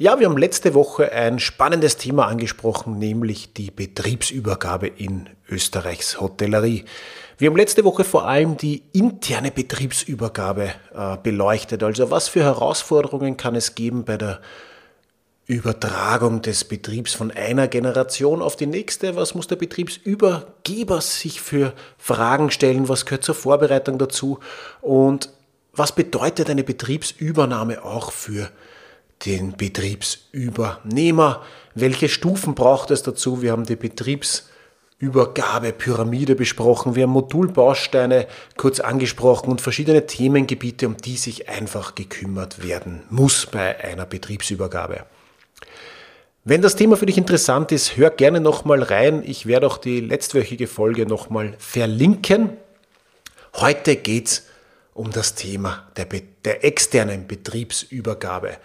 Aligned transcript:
Ja, 0.00 0.20
wir 0.20 0.28
haben 0.28 0.38
letzte 0.38 0.74
Woche 0.74 1.10
ein 1.10 1.40
spannendes 1.40 1.96
Thema 1.96 2.28
angesprochen, 2.28 3.00
nämlich 3.00 3.52
die 3.52 3.72
Betriebsübergabe 3.72 4.86
in 4.86 5.28
Österreichs 5.50 6.20
Hotellerie. 6.20 6.84
Wir 7.36 7.50
haben 7.50 7.56
letzte 7.56 7.82
Woche 7.82 8.04
vor 8.04 8.24
allem 8.24 8.56
die 8.56 8.84
interne 8.92 9.50
Betriebsübergabe 9.50 10.72
äh, 10.94 11.16
beleuchtet. 11.20 11.82
Also 11.82 12.12
was 12.12 12.28
für 12.28 12.44
Herausforderungen 12.44 13.36
kann 13.36 13.56
es 13.56 13.74
geben 13.74 14.04
bei 14.04 14.16
der 14.16 14.40
Übertragung 15.48 16.42
des 16.42 16.62
Betriebs 16.62 17.14
von 17.14 17.32
einer 17.32 17.66
Generation 17.66 18.40
auf 18.40 18.54
die 18.54 18.66
nächste? 18.66 19.16
Was 19.16 19.34
muss 19.34 19.48
der 19.48 19.56
Betriebsübergeber 19.56 21.00
sich 21.00 21.40
für 21.40 21.72
Fragen 21.96 22.52
stellen? 22.52 22.88
Was 22.88 23.04
gehört 23.04 23.24
zur 23.24 23.34
Vorbereitung 23.34 23.98
dazu? 23.98 24.38
Und 24.80 25.30
was 25.72 25.90
bedeutet 25.90 26.50
eine 26.50 26.62
Betriebsübernahme 26.62 27.84
auch 27.84 28.12
für 28.12 28.48
den 29.26 29.56
Betriebsübernehmer. 29.56 31.42
Welche 31.74 32.08
Stufen 32.08 32.54
braucht 32.54 32.90
es 32.90 33.02
dazu? 33.02 33.42
Wir 33.42 33.52
haben 33.52 33.66
die 33.66 33.76
Betriebsübergabepyramide 33.76 36.34
besprochen, 36.34 36.94
wir 36.94 37.02
haben 37.04 37.10
Modulbausteine 37.10 38.26
kurz 38.56 38.80
angesprochen 38.80 39.50
und 39.50 39.60
verschiedene 39.60 40.06
Themengebiete, 40.06 40.86
um 40.86 40.96
die 40.96 41.16
sich 41.16 41.46
einfach 41.48 41.94
gekümmert 41.94 42.64
werden 42.64 43.02
muss 43.10 43.46
bei 43.46 43.82
einer 43.82 44.06
Betriebsübergabe. 44.06 45.04
Wenn 46.44 46.62
das 46.62 46.76
Thema 46.76 46.96
für 46.96 47.06
dich 47.06 47.18
interessant 47.18 47.72
ist, 47.72 47.98
hör 47.98 48.10
gerne 48.10 48.40
nochmal 48.40 48.82
rein. 48.82 49.22
Ich 49.26 49.44
werde 49.44 49.66
auch 49.66 49.76
die 49.76 50.00
letztwöchige 50.00 50.66
Folge 50.66 51.04
nochmal 51.04 51.54
verlinken. 51.58 52.56
Heute 53.54 53.96
geht 53.96 54.28
es 54.28 54.46
um 54.94 55.10
das 55.10 55.34
Thema 55.34 55.88
der, 55.96 56.06
der 56.44 56.64
externen 56.64 57.26
Betriebsübergabe. 57.26 58.56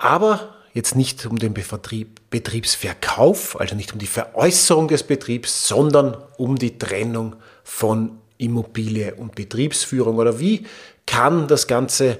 Aber 0.00 0.54
jetzt 0.72 0.96
nicht 0.96 1.26
um 1.26 1.38
den 1.38 1.52
Betrieb, 1.52 2.22
Betriebsverkauf, 2.30 3.60
also 3.60 3.76
nicht 3.76 3.92
um 3.92 3.98
die 3.98 4.06
Veräußerung 4.06 4.88
des 4.88 5.02
Betriebs, 5.02 5.68
sondern 5.68 6.16
um 6.38 6.56
die 6.56 6.78
Trennung 6.78 7.36
von 7.62 8.18
Immobilie 8.38 9.14
und 9.14 9.34
Betriebsführung. 9.34 10.16
Oder 10.16 10.40
wie 10.40 10.66
kann 11.06 11.48
das 11.48 11.66
ganze 11.66 12.16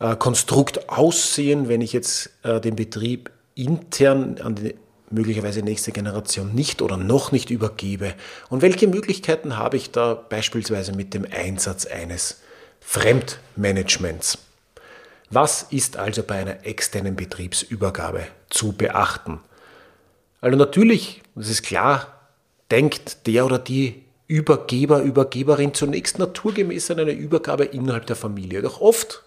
äh, 0.00 0.16
Konstrukt 0.16 0.90
aussehen, 0.90 1.68
wenn 1.68 1.80
ich 1.80 1.94
jetzt 1.94 2.30
äh, 2.42 2.60
den 2.60 2.76
Betrieb 2.76 3.30
intern 3.54 4.38
an 4.42 4.56
die 4.56 4.74
möglicherweise 5.10 5.62
nächste 5.62 5.92
Generation 5.92 6.54
nicht 6.54 6.82
oder 6.82 6.98
noch 6.98 7.32
nicht 7.32 7.48
übergebe? 7.48 8.12
Und 8.50 8.60
welche 8.60 8.86
Möglichkeiten 8.86 9.56
habe 9.56 9.78
ich 9.78 9.92
da 9.92 10.12
beispielsweise 10.12 10.92
mit 10.92 11.14
dem 11.14 11.24
Einsatz 11.24 11.86
eines 11.86 12.42
Fremdmanagements? 12.80 14.36
Was 15.30 15.64
ist 15.70 15.96
also 15.96 16.22
bei 16.22 16.36
einer 16.36 16.66
externen 16.66 17.16
Betriebsübergabe 17.16 18.26
zu 18.50 18.72
beachten? 18.72 19.40
Also 20.40 20.56
natürlich, 20.56 21.22
das 21.34 21.48
ist 21.48 21.62
klar, 21.62 22.20
denkt 22.70 23.26
der 23.26 23.46
oder 23.46 23.58
die 23.58 24.04
Übergeber, 24.26 25.02
Übergeberin 25.02 25.74
zunächst 25.74 26.18
naturgemäß 26.18 26.90
an 26.90 27.00
eine 27.00 27.12
Übergabe 27.12 27.64
innerhalb 27.64 28.06
der 28.06 28.16
Familie. 28.16 28.62
Doch 28.62 28.80
oft 28.80 29.22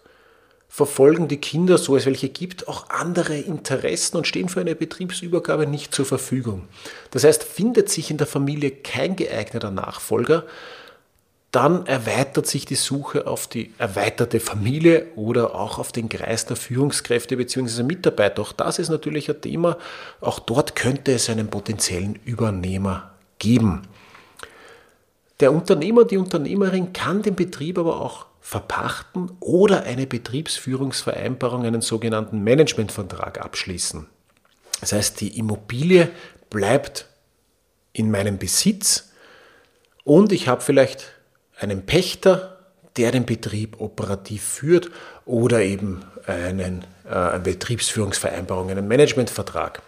verfolgen 0.67 1.27
die 1.27 1.37
Kinder, 1.37 1.77
so 1.77 1.95
es 1.95 2.05
welche 2.05 2.29
gibt, 2.29 2.67
auch 2.67 2.89
andere 2.89 3.37
Interessen 3.37 4.17
und 4.17 4.27
stehen 4.27 4.49
für 4.49 4.59
eine 4.59 4.75
Betriebsübergabe 4.75 5.65
nicht 5.65 5.93
zur 5.93 6.05
Verfügung. 6.05 6.67
Das 7.11 7.23
heißt, 7.23 7.43
findet 7.43 7.89
sich 7.89 8.11
in 8.11 8.17
der 8.17 8.27
Familie 8.27 8.71
kein 8.71 9.15
geeigneter 9.15 9.71
Nachfolger, 9.71 10.43
dann 11.51 11.85
erweitert 11.85 12.45
sich 12.45 12.65
die 12.65 12.75
Suche 12.75 13.25
auf 13.25 13.47
die 13.47 13.73
erweiterte 13.77 14.39
Familie 14.39 15.07
oder 15.15 15.55
auch 15.55 15.79
auf 15.79 15.91
den 15.91 16.09
Kreis 16.09 16.45
der 16.45 16.57
Führungskräfte 16.57 17.37
bzw. 17.37 17.83
Mitarbeiter. 17.83 18.41
Auch 18.41 18.51
das 18.51 18.79
ist 18.79 18.89
natürlich 18.89 19.29
ein 19.29 19.41
Thema. 19.41 19.77
Auch 20.19 20.39
dort 20.39 20.75
könnte 20.75 21.13
es 21.13 21.29
einen 21.29 21.49
potenziellen 21.49 22.19
Übernehmer 22.25 23.11
geben. 23.39 23.83
Der 25.39 25.53
Unternehmer, 25.53 26.03
die 26.03 26.17
Unternehmerin 26.17 26.93
kann 26.93 27.21
den 27.21 27.35
Betrieb 27.35 27.77
aber 27.77 28.01
auch 28.01 28.25
verpachten 28.41 29.31
oder 29.39 29.83
eine 29.83 30.07
Betriebsführungsvereinbarung, 30.07 31.65
einen 31.65 31.81
sogenannten 31.81 32.43
Managementvertrag 32.43 33.39
abschließen. 33.43 34.07
Das 34.81 34.93
heißt, 34.93 35.21
die 35.21 35.37
Immobilie 35.37 36.09
bleibt 36.49 37.07
in 37.93 38.11
meinem 38.11 38.37
Besitz 38.37 39.11
und 40.03 40.31
ich 40.31 40.47
habe 40.47 40.61
vielleicht 40.61 41.16
einen 41.59 41.85
Pächter, 41.85 42.57
der 42.97 43.11
den 43.11 43.25
Betrieb 43.25 43.79
operativ 43.79 44.43
führt 44.43 44.89
oder 45.25 45.61
eben 45.61 46.03
einen, 46.25 46.85
äh, 47.05 47.13
eine 47.13 47.39
Betriebsführungsvereinbarung, 47.39 48.69
einen 48.69 48.87
Managementvertrag. 48.87 49.81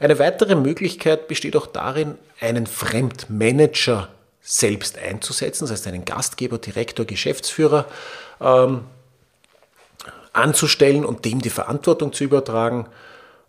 Eine 0.00 0.18
weitere 0.18 0.54
Möglichkeit 0.54 1.28
besteht 1.28 1.56
auch 1.56 1.66
darin, 1.66 2.16
einen 2.40 2.66
Fremdmanager 2.66 4.08
selbst 4.42 4.98
einzusetzen, 4.98 5.64
das 5.64 5.72
heißt 5.72 5.86
einen 5.88 6.04
Gastgeber, 6.04 6.58
Direktor, 6.58 7.04
Geschäftsführer 7.04 7.86
ähm, 8.40 8.84
anzustellen 10.32 11.04
und 11.04 11.24
dem 11.24 11.40
die 11.40 11.50
Verantwortung 11.50 12.12
zu 12.12 12.24
übertragen. 12.24 12.86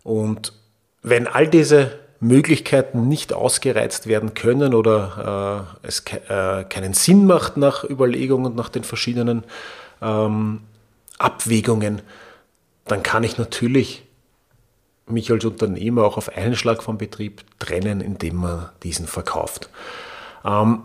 Und 0.02 0.54
wenn 1.02 1.26
all 1.26 1.46
diese 1.46 1.98
Möglichkeiten 2.20 3.06
nicht 3.08 3.32
ausgereizt 3.32 4.06
werden 4.06 4.34
können 4.34 4.74
oder 4.74 5.68
äh, 5.82 5.86
es 5.86 6.04
ke 6.04 6.20
äh, 6.28 6.64
keinen 6.64 6.92
Sinn 6.92 7.26
macht 7.26 7.56
nach 7.56 7.84
Überlegungen 7.84 8.46
und 8.46 8.56
nach 8.56 8.68
den 8.68 8.82
verschiedenen 8.82 9.44
ähm, 10.02 10.62
Abwägungen, 11.18 12.02
dann 12.86 13.02
kann 13.02 13.22
ich 13.22 13.38
natürlich 13.38 14.04
mich 15.06 15.30
als 15.30 15.44
Unternehmer 15.44 16.04
auch 16.04 16.16
auf 16.16 16.36
einen 16.36 16.56
Schlag 16.56 16.82
vom 16.82 16.98
Betrieb 16.98 17.42
trennen, 17.58 18.00
indem 18.00 18.36
man 18.36 18.68
diesen 18.82 19.06
verkauft. 19.06 19.70
Ähm, 20.44 20.82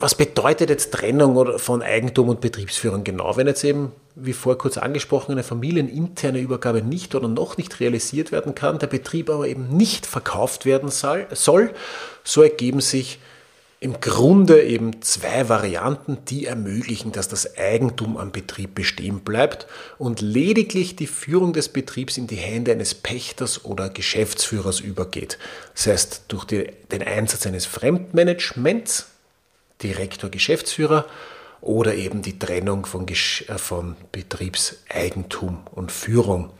was 0.00 0.14
bedeutet 0.14 0.70
jetzt 0.70 0.92
Trennung 0.92 1.58
von 1.58 1.82
Eigentum 1.82 2.30
und 2.30 2.40
Betriebsführung 2.40 3.04
genau? 3.04 3.36
Wenn 3.36 3.46
jetzt 3.46 3.62
eben, 3.64 3.92
wie 4.14 4.32
vor 4.32 4.56
kurz 4.56 4.78
angesprochen, 4.78 5.32
eine 5.32 5.42
familieninterne 5.42 6.40
Übergabe 6.40 6.82
nicht 6.82 7.14
oder 7.14 7.28
noch 7.28 7.58
nicht 7.58 7.80
realisiert 7.80 8.32
werden 8.32 8.54
kann, 8.54 8.78
der 8.78 8.86
Betrieb 8.86 9.28
aber 9.28 9.46
eben 9.46 9.76
nicht 9.76 10.06
verkauft 10.06 10.64
werden 10.64 10.88
soll, 10.90 11.28
so 12.24 12.42
ergeben 12.42 12.80
sich 12.80 13.18
im 13.82 14.00
Grunde 14.00 14.62
eben 14.62 15.00
zwei 15.00 15.48
Varianten, 15.48 16.18
die 16.28 16.44
ermöglichen, 16.44 17.12
dass 17.12 17.28
das 17.28 17.56
Eigentum 17.56 18.18
am 18.18 18.30
Betrieb 18.30 18.74
bestehen 18.74 19.20
bleibt 19.20 19.66
und 19.96 20.20
lediglich 20.20 20.96
die 20.96 21.06
Führung 21.06 21.54
des 21.54 21.70
Betriebs 21.70 22.18
in 22.18 22.26
die 22.26 22.36
Hände 22.36 22.72
eines 22.72 22.94
Pächters 22.94 23.64
oder 23.64 23.88
Geschäftsführers 23.88 24.80
übergeht. 24.80 25.38
Das 25.74 25.86
heißt, 25.86 26.24
durch 26.28 26.44
die, 26.44 26.70
den 26.92 27.02
Einsatz 27.02 27.46
eines 27.46 27.64
Fremdmanagements 27.64 29.06
Direktor, 29.82 30.30
Geschäftsführer 30.30 31.06
oder 31.60 31.94
eben 31.94 32.22
die 32.22 32.38
Trennung 32.38 32.86
von, 32.86 33.06
äh, 33.08 33.14
von 33.56 33.96
Betriebseigentum 34.12 35.66
und 35.72 35.92
Führung, 35.92 36.50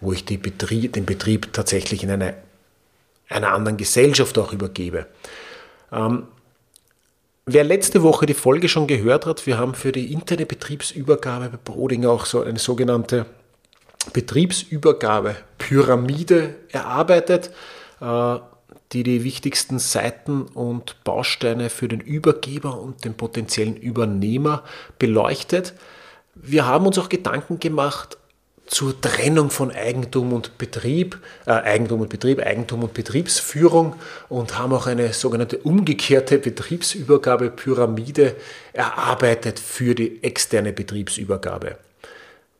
wo 0.00 0.12
ich 0.12 0.24
Betrieb, 0.24 0.94
den 0.94 1.06
Betrieb 1.06 1.52
tatsächlich 1.52 2.02
in 2.02 2.10
eine, 2.10 2.34
einer 3.28 3.52
anderen 3.52 3.76
Gesellschaft 3.76 4.36
auch 4.38 4.52
übergebe. 4.52 5.06
Ähm, 5.92 6.26
wer 7.46 7.62
letzte 7.64 8.02
Woche 8.02 8.26
die 8.26 8.34
Folge 8.34 8.68
schon 8.68 8.86
gehört 8.86 9.26
hat, 9.26 9.46
wir 9.46 9.58
haben 9.58 9.74
für 9.74 9.90
die 9.92 10.12
interne 10.12 10.46
Betriebsübergabe 10.46 11.50
bei 11.50 11.58
Broding 11.62 12.06
auch 12.06 12.26
so 12.26 12.42
eine 12.42 12.58
sogenannte 12.58 13.26
Betriebsübergabe-Pyramide 14.12 16.56
erarbeitet. 16.70 17.50
Äh, 18.00 18.38
die 18.92 19.02
die 19.02 19.24
wichtigsten 19.24 19.78
Seiten 19.78 20.42
und 20.42 21.02
Bausteine 21.04 21.70
für 21.70 21.88
den 21.88 22.00
Übergeber 22.00 22.80
und 22.80 23.04
den 23.04 23.14
potenziellen 23.14 23.76
Übernehmer 23.76 24.64
beleuchtet. 24.98 25.74
Wir 26.34 26.66
haben 26.66 26.86
uns 26.86 26.98
auch 26.98 27.08
Gedanken 27.08 27.60
gemacht 27.60 28.16
zur 28.70 29.00
Trennung 29.00 29.50
von 29.50 29.72
Eigentum 29.72 30.32
und 30.32 30.56
Betrieb, 30.56 31.18
äh, 31.44 31.50
Eigentum 31.50 32.02
und 32.02 32.08
Betrieb, 32.08 32.40
Eigentum 32.40 32.84
und 32.84 32.94
Betriebsführung 32.94 33.96
und 34.28 34.58
haben 34.58 34.72
auch 34.72 34.86
eine 34.86 35.12
sogenannte 35.12 35.58
umgekehrte 35.58 36.38
Betriebsübergabepyramide 36.38 38.36
erarbeitet 38.72 39.58
für 39.58 39.96
die 39.96 40.22
externe 40.22 40.72
Betriebsübergabe. 40.72 41.78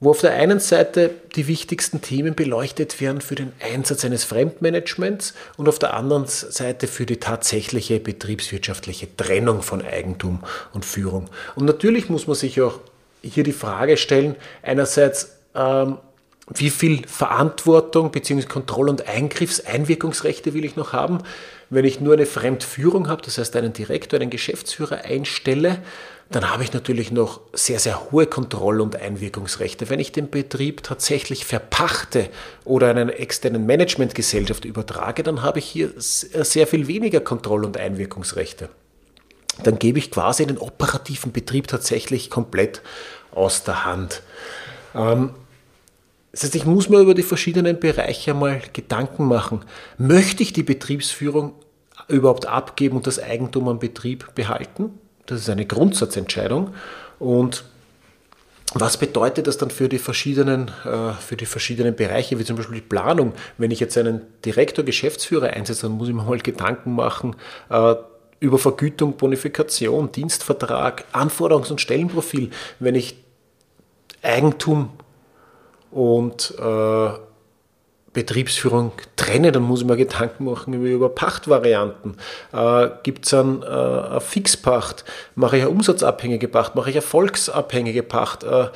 Wo 0.01 0.11
auf 0.11 0.23
der 0.23 0.33
einen 0.33 0.61
Seite 0.61 1.11
die 1.37 1.47
wichtigsten 1.47 2.01
Themen 2.01 2.35
beleuchtet 2.35 3.01
werden 3.03 3.21
für 3.21 3.35
den 3.35 3.53
Einsatz 3.61 4.05
eines 4.05 4.25
Fremdmanagements 4.25 5.35
und 5.59 5.69
auf 5.69 5.79
der 5.79 5.93
anderen 5.95 6.27
Seite 6.27 6.87
für 6.87 7.05
die 7.05 7.19
tatsächliche 7.19 8.01
betriebswirtschaftliche 8.01 9.15
Trennung 9.15 9.61
von 9.61 9.83
Eigentum 9.83 10.43
und 10.73 10.87
Führung. 10.87 11.29
Und 11.55 11.67
natürlich 11.67 12.09
muss 12.09 12.27
man 12.27 12.35
sich 12.35 12.61
auch 12.63 12.81
hier 13.23 13.45
die 13.45 13.53
Frage 13.53 13.99
stellen, 13.99 14.37
einerseits, 14.63 15.37
ähm, 15.55 15.99
wie 16.55 16.71
viel 16.71 17.07
Verantwortung 17.07 18.11
bzw. 18.11 18.43
Kontroll- 18.47 18.89
und 18.89 19.09
Eingriffseinwirkungsrechte 19.09 20.55
will 20.55 20.65
ich 20.65 20.77
noch 20.77 20.93
haben? 20.93 21.19
Wenn 21.71 21.85
ich 21.85 22.01
nur 22.01 22.15
eine 22.15 22.27
Fremdführung 22.27 23.09
habe, 23.09 23.23
das 23.23 23.39
heißt 23.39 23.55
einen 23.57 23.73
Direktor, 23.73 24.21
einen 24.21 24.31
Geschäftsführer 24.31 25.05
einstelle, 25.05 25.81
dann 26.31 26.49
habe 26.51 26.63
ich 26.63 26.73
natürlich 26.73 27.11
noch 27.11 27.41
sehr, 27.53 27.81
sehr 27.81 28.11
hohe 28.11 28.27
Kontroll- 28.27 28.81
und 28.81 28.95
Einwirkungsrechte. 28.95 29.91
Wenn 29.91 29.99
ich 29.99 30.13
den 30.13 30.31
Betrieb 30.31 30.83
tatsächlich 30.83 31.45
verpachte 31.45 32.29
oder 32.65 32.89
einer 32.89 33.19
externen 33.19 33.67
Managementgesellschaft 33.67 34.65
übertrage, 34.65 35.25
dann 35.25 35.43
habe 35.43 35.59
ich 35.59 35.67
hier 35.67 35.93
sehr 35.97 36.67
viel 36.69 36.87
weniger 36.87 37.21
Kontroll- 37.21 37.65
und 37.65 37.77
Einwirkungsrechte. 37.77 38.69
Dann 39.65 39.79
gebe 39.79 39.99
ich 39.99 40.11
quasi 40.11 40.47
den 40.47 40.59
operativen 40.59 41.33
Betrieb 41.33 41.67
tatsächlich 41.67 42.31
komplett 42.31 42.81
aus 43.33 43.65
der 43.65 43.85
Hand. 43.85 44.23
Ähm, 44.95 45.35
das 46.33 46.45
heißt, 46.45 46.55
ich 46.55 46.65
muss 46.65 46.89
mir 46.89 47.01
über 47.01 47.15
die 47.15 47.23
verschiedenen 47.23 47.81
Bereiche 47.81 48.35
mal 48.35 48.63
Gedanken 48.73 49.25
machen. 49.27 49.65
Möchte 49.99 50.43
ich 50.43 50.53
die 50.53 50.63
Betriebsführung 50.63 51.55
überhaupt 52.09 52.47
abgeben 52.47 52.97
und 52.97 53.07
das 53.07 53.21
Eigentum 53.21 53.69
am 53.69 53.79
Betrieb 53.79 54.35
behalten? 54.35 54.99
Das 55.27 55.41
ist 55.41 55.51
eine 55.51 55.67
Grundsatzentscheidung. 55.67 56.75
Und 57.19 57.65
was 58.75 58.97
bedeutet 58.97 59.49
das 59.49 59.59
dann 59.59 59.71
für 59.71 59.89
die 59.89 59.99
verschiedenen, 59.99 60.71
äh, 60.85 61.13
für 61.15 61.37
die 61.37 61.47
verschiedenen 61.47 61.97
Bereiche, 61.97 62.39
wie 62.39 62.45
zum 62.45 62.57
Beispiel 62.57 62.77
die 62.77 62.87
Planung? 62.87 63.33
Wenn 63.59 63.73
ich 63.73 63.81
jetzt 63.81 63.99
einen 63.99 64.23
Direktor, 64.45 64.85
Geschäftsführer 64.85 65.49
einsetze, 65.49 65.83
dann 65.83 65.93
muss 65.93 66.09
ich 66.09 66.15
mir 66.15 66.23
mal 66.23 66.39
Gedanken 66.39 66.95
machen 66.95 67.35
äh, 67.69 67.95
über 68.39 68.59
Vergütung, 68.59 69.17
Bonifikation, 69.17 70.13
Dienstvertrag, 70.13 71.05
Anforderungs- 71.13 71.73
und 71.73 71.81
Stellenprofil. 71.81 72.51
Wenn 72.79 72.95
ich 72.95 73.17
Eigentum 74.23 74.91
und 75.91 76.55
äh, 76.59 77.11
Betriebsführung 78.13 78.93
trenne, 79.17 79.53
dann 79.53 79.63
muss 79.63 79.83
ich 79.83 79.87
mir 79.87 79.97
Gedanken 79.97 80.45
machen 80.45 80.85
über 80.85 81.09
Pachtvarianten. 81.09 82.17
Äh, 82.53 82.89
Gibt 83.05 83.27
es 83.27 83.35
ein, 83.35 83.63
äh, 83.63 83.67
eine 83.67 84.21
Fixpacht? 84.21 85.05
Mache 85.37 85.59
ich 85.59 85.63
eine 85.63 85.71
umsatzabhängige 85.71 86.49
Pacht? 86.49 86.75
Mache 86.75 86.91
ich 86.91 86.97
eine 86.97 87.03
volksabhängige 87.03 88.03
Pacht? 88.03 88.43
Äh, 88.43 88.69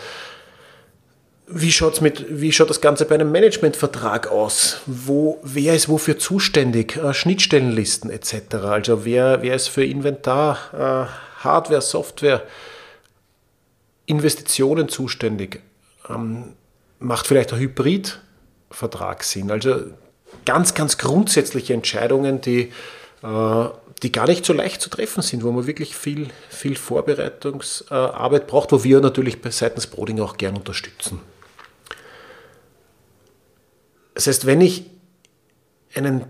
wie, 1.48 1.72
schaut's 1.72 2.00
mit, 2.00 2.26
wie 2.28 2.52
schaut 2.52 2.70
das 2.70 2.80
Ganze 2.80 3.06
bei 3.06 3.16
einem 3.16 3.32
Managementvertrag 3.32 4.30
aus? 4.30 4.80
Wo, 4.86 5.40
wer 5.42 5.74
ist 5.74 5.88
wofür 5.88 6.16
zuständig? 6.16 6.96
Äh, 6.96 7.12
Schnittstellenlisten 7.12 8.10
etc. 8.10 8.54
Also 8.62 9.04
wer, 9.04 9.42
wer 9.42 9.56
ist 9.56 9.66
für 9.66 9.84
Inventar, 9.84 10.58
äh, 10.72 11.42
Hardware, 11.44 11.82
Software, 11.82 12.44
Investitionen 14.06 14.88
zuständig? 14.88 15.60
Ähm, 16.08 16.54
macht 17.04 17.26
vielleicht 17.26 17.52
ein 17.52 17.58
Hybridvertrag 17.60 19.22
Sinn. 19.22 19.50
Also 19.50 19.82
ganz, 20.44 20.74
ganz 20.74 20.98
grundsätzliche 20.98 21.74
Entscheidungen, 21.74 22.40
die, 22.40 22.72
äh, 23.22 23.64
die 24.02 24.12
gar 24.12 24.26
nicht 24.26 24.44
so 24.44 24.52
leicht 24.52 24.80
zu 24.80 24.90
treffen 24.90 25.22
sind, 25.22 25.44
wo 25.44 25.52
man 25.52 25.66
wirklich 25.66 25.96
viel, 25.96 26.28
viel 26.48 26.76
Vorbereitungsarbeit 26.76 28.46
braucht, 28.46 28.72
wo 28.72 28.82
wir 28.82 29.00
natürlich 29.00 29.38
seitens 29.50 29.86
Broding 29.86 30.20
auch 30.20 30.36
gern 30.36 30.56
unterstützen. 30.56 31.20
Das 34.14 34.26
heißt, 34.26 34.46
wenn 34.46 34.60
ich 34.60 34.84
einen, 35.94 36.24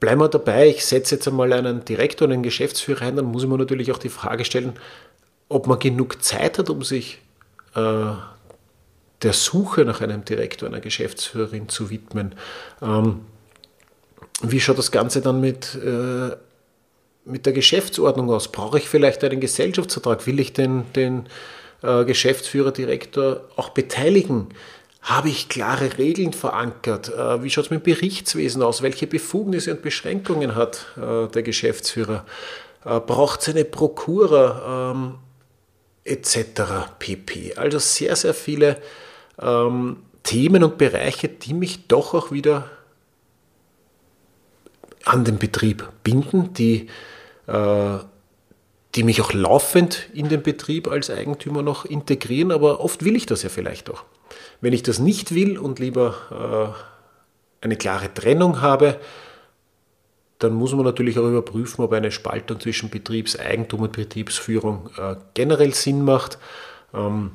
bleiben 0.00 0.20
wir 0.20 0.28
dabei, 0.28 0.68
ich 0.68 0.84
setze 0.84 1.16
jetzt 1.16 1.26
einmal 1.28 1.52
einen 1.52 1.84
Direktor, 1.84 2.28
einen 2.28 2.42
Geschäftsführer 2.42 3.02
ein, 3.02 3.16
dann 3.16 3.26
muss 3.26 3.42
ich 3.42 3.48
mir 3.48 3.58
natürlich 3.58 3.92
auch 3.92 3.98
die 3.98 4.08
Frage 4.08 4.44
stellen, 4.44 4.74
ob 5.48 5.66
man 5.66 5.78
genug 5.78 6.22
Zeit 6.22 6.58
hat, 6.58 6.70
um 6.70 6.82
sich 6.82 7.18
äh, 7.74 8.12
der 9.22 9.32
Suche 9.32 9.84
nach 9.84 10.00
einem 10.00 10.24
Direktor, 10.24 10.68
einer 10.68 10.80
Geschäftsführerin 10.80 11.68
zu 11.68 11.90
widmen. 11.90 12.34
Ähm, 12.80 13.20
wie 14.42 14.60
schaut 14.60 14.78
das 14.78 14.92
Ganze 14.92 15.20
dann 15.20 15.40
mit, 15.40 15.74
äh, 15.74 16.36
mit 17.24 17.46
der 17.46 17.52
Geschäftsordnung 17.52 18.30
aus? 18.30 18.52
Brauche 18.52 18.78
ich 18.78 18.88
vielleicht 18.88 19.24
einen 19.24 19.40
Gesellschaftsvertrag? 19.40 20.26
Will 20.26 20.38
ich 20.38 20.52
den, 20.52 20.84
den 20.92 21.26
äh, 21.82 22.04
Geschäftsführer, 22.04 22.70
Direktor 22.70 23.48
auch 23.56 23.70
beteiligen? 23.70 24.48
Habe 25.02 25.28
ich 25.28 25.48
klare 25.48 25.98
Regeln 25.98 26.32
verankert? 26.32 27.08
Äh, 27.08 27.42
wie 27.42 27.50
schaut 27.50 27.66
es 27.66 27.70
mit 27.70 27.84
dem 27.84 27.94
Berichtswesen 27.94 28.62
aus? 28.62 28.82
Welche 28.82 29.08
Befugnisse 29.08 29.72
und 29.72 29.82
Beschränkungen 29.82 30.54
hat 30.54 30.86
äh, 30.96 31.26
der 31.26 31.42
Geschäftsführer? 31.42 32.24
Äh, 32.84 33.00
braucht 33.00 33.42
es 33.42 33.48
eine 33.48 33.64
Prokura? 33.64 34.92
Ähm, 34.92 35.14
etc. 36.08 36.62
pp. 36.98 37.54
Also 37.56 37.78
sehr, 37.78 38.16
sehr 38.16 38.34
viele 38.34 38.78
ähm, 39.40 39.96
Themen 40.22 40.62
und 40.64 40.78
Bereiche, 40.78 41.28
die 41.28 41.54
mich 41.54 41.88
doch 41.88 42.14
auch 42.14 42.30
wieder 42.30 42.68
an 45.04 45.24
den 45.24 45.38
Betrieb 45.38 45.88
binden, 46.04 46.52
die, 46.52 46.88
äh, 47.46 47.98
die 48.94 49.02
mich 49.02 49.22
auch 49.22 49.32
laufend 49.32 50.08
in 50.12 50.28
den 50.28 50.42
Betrieb 50.42 50.88
als 50.88 51.10
Eigentümer 51.10 51.62
noch 51.62 51.84
integrieren, 51.84 52.52
aber 52.52 52.80
oft 52.80 53.04
will 53.04 53.16
ich 53.16 53.26
das 53.26 53.42
ja 53.42 53.48
vielleicht 53.48 53.90
auch. 53.90 54.04
Wenn 54.60 54.72
ich 54.72 54.82
das 54.82 54.98
nicht 54.98 55.34
will 55.34 55.56
und 55.56 55.78
lieber 55.78 56.74
äh, 57.62 57.64
eine 57.64 57.76
klare 57.76 58.12
Trennung 58.12 58.60
habe, 58.60 59.00
dann 60.38 60.52
muss 60.52 60.72
man 60.72 60.84
natürlich 60.84 61.18
auch 61.18 61.26
überprüfen, 61.26 61.82
ob 61.82 61.92
eine 61.92 62.12
Spaltung 62.12 62.60
zwischen 62.60 62.90
Betriebseigentum 62.90 63.80
und 63.80 63.92
Betriebsführung 63.92 64.90
äh, 64.96 65.16
generell 65.34 65.74
Sinn 65.74 66.04
macht. 66.04 66.38
Ähm, 66.94 67.32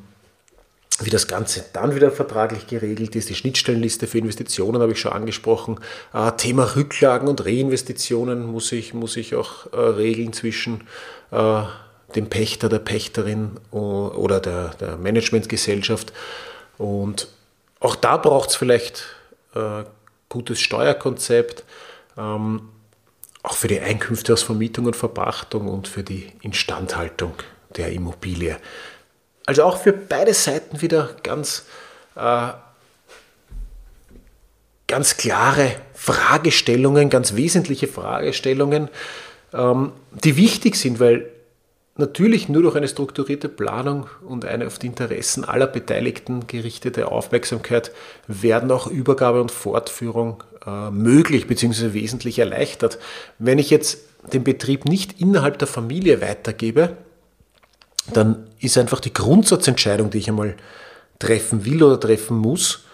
wie 1.02 1.10
das 1.10 1.28
Ganze 1.28 1.66
dann 1.74 1.96
wieder 1.96 2.12
vertraglich 2.12 2.68
geregelt 2.68 3.16
ist. 3.16 3.30
Die 3.30 3.36
Schnittstellenliste 3.36 4.06
für 4.08 4.20
Investitionen 4.20 4.82
habe 4.82 4.92
ich 4.92 5.00
schon 5.00 5.14
angesprochen. 5.14 5.80
Äh, 6.14 6.32
Thema 6.34 6.76
Rücklagen 6.76 7.28
und 7.28 7.46
Reinvestitionen 7.46 8.46
muss 8.46 8.72
ich, 8.72 8.94
muss 8.94 9.18
ich 9.18 9.36
auch 9.36 9.72
äh, 9.74 9.78
regeln 9.78 10.34
zwischen 10.34 10.82
äh, 11.32 11.64
dem 12.16 12.30
Pächter, 12.30 12.70
der 12.70 12.80
Pächterin 12.80 13.52
oder 13.72 14.40
der, 14.40 14.76
der 14.80 14.98
Managementgesellschaft. 14.98 16.14
Und 16.78 17.28
auch 17.80 17.96
da 17.96 18.18
braucht 18.18 18.52
es 18.52 18.56
vielleicht 18.56 19.04
äh, 19.56 19.84
gutes 20.30 20.60
Steuerkonzept, 20.60 21.64
ähm, 22.18 22.70
auch 23.42 23.56
für 23.56 23.68
die 23.68 23.80
Einkünfte 23.80 24.34
aus 24.34 24.44
Vermietung 24.44 24.86
und 24.86 24.96
Verpachtung 24.96 25.68
und 25.68 25.88
für 25.88 26.04
die 26.04 26.32
Instandhaltung 26.42 27.34
der 27.76 27.92
Immobilie. 27.92 28.58
Also 29.46 29.64
auch 29.64 29.78
für 29.78 29.94
beide 29.94 30.34
Seiten 30.34 30.82
wieder 30.82 31.16
ganz, 31.24 31.66
äh, 32.16 32.50
ganz 34.88 35.18
klare 35.18 35.72
Fragestellungen, 35.94 37.10
ganz 37.10 37.36
wesentliche 37.36 37.88
Fragestellungen, 37.88 38.90
ähm, 39.54 39.92
die 40.12 40.38
wichtig 40.38 40.76
sind, 40.76 41.00
weil 41.00 41.30
natürlich 41.96 42.50
nur 42.50 42.64
durch 42.64 42.76
eine 42.76 42.88
strukturierte 42.88 43.50
Planung 43.50 44.08
und 44.26 44.46
eine 44.46 44.68
auf 44.68 44.80
die 44.80 44.88
Interessen 44.88 45.44
aller 45.44 45.68
Beteiligten 45.68 46.48
gerichtete 46.48 47.12
Aufmerksamkeit 47.12 47.92
werden 48.28 48.72
auch 48.72 48.88
Übergabe 48.88 49.42
und 49.42 49.52
Fortführung 49.52 50.44
äh, 50.66 50.90
möglich 50.90 51.48
bzw. 51.48 51.94
wesentlich 51.94 52.40
erleichtert. 52.40 52.98
Wenn 53.38 53.60
ich 53.60 53.70
jetzt 53.70 54.00
den 54.32 54.44
Betrieb 54.44 54.86
nicht 54.86 55.20
innerhalb 55.20 55.60
der 55.60 55.68
Familie 55.68 56.22
weitergebe, 56.22 56.98
dann 58.12 58.48
ist 58.64 58.78
einfach 58.78 59.00
die 59.00 59.14
Grundsatzentscheidung, 59.14 60.10
die 60.10 60.20
ich 60.20 60.30
einmal 60.30 60.56
treffen 61.20 61.66
will 61.66 61.84
oder 61.84 62.00
treffen 62.00 62.38
muss, 62.38 62.86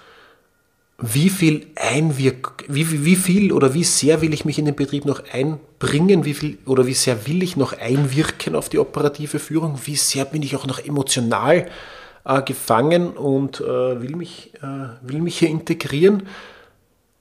wie 1.01 1.29
viel 1.29 1.67
Einwirk 1.75 2.65
wie, 2.67 3.05
wie 3.05 3.15
viel 3.15 3.53
oder 3.53 3.73
wie 3.73 3.85
sehr 3.85 4.21
will 4.21 4.33
ich 4.33 4.43
mich 4.43 4.59
in 4.59 4.65
den 4.65 4.75
Betrieb 4.75 5.05
noch 5.05 5.23
einbringen, 5.31 6.25
wie 6.25 6.33
viel 6.33 6.57
oder 6.65 6.85
wie 6.85 6.93
sehr 6.93 7.25
will 7.25 7.41
ich 7.41 7.55
noch 7.55 7.73
einwirken 7.73 8.55
auf 8.55 8.67
die 8.67 8.79
operative 8.79 9.39
Führung, 9.39 9.79
wie 9.85 9.95
sehr 9.95 10.25
bin 10.25 10.43
ich 10.43 10.55
auch 10.57 10.67
noch 10.67 10.79
emotional 10.79 11.67
äh, 12.25 12.41
gefangen 12.41 13.11
und 13.11 13.61
äh, 13.61 14.01
will, 14.01 14.15
mich, 14.15 14.53
äh, 14.61 14.89
will 15.01 15.21
mich 15.21 15.39
hier 15.39 15.49
integrieren. 15.49 16.23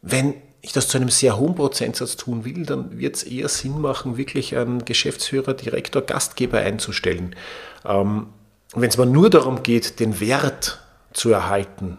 Wenn 0.02 0.34
ich 0.60 0.72
das 0.72 0.88
zu 0.88 0.98
einem 0.98 1.08
sehr 1.08 1.38
hohen 1.38 1.54
Prozentsatz 1.54 2.16
tun 2.16 2.44
will, 2.44 2.66
dann 2.66 2.98
wird 2.98 3.16
es 3.16 3.22
eher 3.22 3.48
Sinn 3.48 3.80
machen, 3.80 4.16
wirklich 4.16 4.56
einen 4.56 4.84
Geschäftsführer, 4.84 5.54
Direktor, 5.54 6.02
Gastgeber 6.02 6.58
einzustellen. 6.58 7.36
Ähm, 7.84 8.26
Wenn 8.74 8.88
es 8.88 8.98
mal 8.98 9.06
nur 9.06 9.30
darum 9.30 9.62
geht, 9.62 9.98
den 9.98 10.20
Wert 10.20 10.80
zu 11.12 11.30
erhalten, 11.30 11.96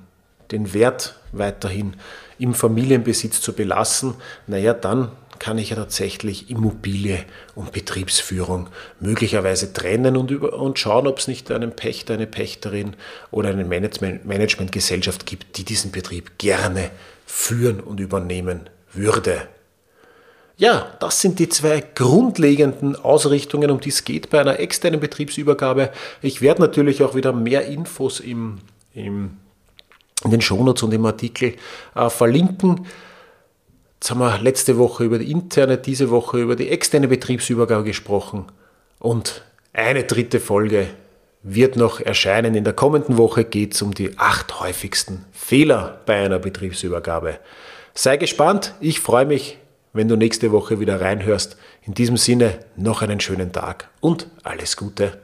den 0.52 0.74
Wert 0.74 1.16
weiterhin 1.32 1.96
im 2.38 2.54
Familienbesitz 2.54 3.42
zu 3.42 3.54
belassen, 3.54 4.16
naja, 4.48 4.74
dann 4.74 5.12
kann 5.40 5.58
ich 5.58 5.70
ja 5.70 5.78
tatsächlich 5.78 6.50
Immobilie 6.50 7.26
und 7.56 7.72
Betriebsführung 7.72 8.68
möglicherweise 9.00 9.74
trennen 9.74 10.18
und, 10.18 10.32
über, 10.32 10.54
und 10.54 10.78
schauen, 10.78 11.08
ob 11.08 11.18
es 11.20 11.28
nicht 11.28 11.50
einen 11.50 11.72
Pächter, 11.72 12.14
eine 12.14 12.28
Pächterin 12.28 12.96
oder 13.32 13.50
eine 13.50 13.66
Management, 13.66 14.26
Managementgesellschaft 14.26 15.26
gibt, 15.26 15.58
die 15.58 15.64
diesen 15.64 15.92
Betrieb 15.92 16.38
gerne 16.38 16.92
führen 17.26 17.80
und 17.80 18.00
übernehmen 18.00 18.70
würde. 18.94 19.48
Ja, 20.60 20.92
das 21.00 21.22
sind 21.22 21.40
die 21.40 21.48
zwei 21.48 21.82
grundlegenden 21.96 22.98
Ausrichtungen, 22.98 23.72
um 23.72 23.80
die 23.80 23.90
es 23.90 24.04
geht 24.04 24.30
bei 24.30 24.42
einer 24.42 24.60
externen 24.60 25.00
Betriebsübergabe. 25.00 25.90
Ich 26.22 26.42
werde 26.42 26.62
natürlich 26.62 27.02
auch 27.02 27.16
wieder 27.16 27.32
mehr 27.32 27.66
Infos 27.66 28.20
im, 28.20 28.58
im, 28.94 29.38
in 30.26 30.32
den 30.32 30.42
Shownotes 30.42 30.84
und 30.84 30.94
im 30.94 31.06
Artikel 31.06 31.54
äh, 31.96 32.10
verlinken. 32.10 32.88
Jetzt 33.96 34.12
haben 34.12 34.20
wir 34.20 34.38
letzte 34.40 34.78
Woche 34.78 35.06
über 35.06 35.18
die 35.18 35.32
interne, 35.32 35.78
diese 35.78 36.10
Woche 36.10 36.42
über 36.42 36.58
die 36.58 36.68
externe 36.68 37.08
Betriebsübergabe 37.08 37.86
gesprochen. 37.86 38.48
Und 39.00 39.46
eine 39.72 40.04
dritte 40.04 40.42
Folge 40.42 40.88
wird 41.42 41.78
noch 41.78 42.02
erscheinen. 42.02 42.54
In 42.54 42.66
der 42.66 42.74
kommenden 42.74 43.18
Woche 43.18 43.46
geht 43.46 43.76
es 43.76 43.82
um 43.82 43.94
die 43.94 44.18
acht 44.18 44.60
häufigsten 44.60 45.24
Fehler 45.32 46.02
bei 46.06 46.16
einer 46.16 46.40
Betriebsübergabe. 46.40 47.40
Sei 47.94 48.18
gespannt, 48.18 48.74
ich 48.82 49.00
freue 49.00 49.26
mich 49.26 49.58
wenn 49.94 50.08
du 50.08 50.16
nächste 50.16 50.52
Woche 50.52 50.80
wieder 50.80 51.02
reinhörst. 51.02 51.58
In 51.84 51.94
diesem 51.94 52.18
Sinne 52.18 52.60
noch 52.76 53.02
einen 53.02 53.20
schönen 53.20 53.52
Tag 53.52 53.90
und 54.00 54.28
alles 54.44 54.78
Gute. 54.78 55.20